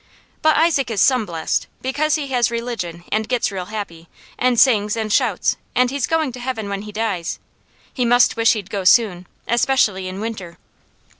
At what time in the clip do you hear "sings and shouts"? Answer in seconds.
4.59-5.57